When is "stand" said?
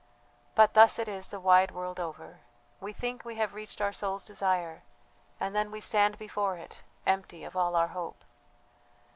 5.79-6.17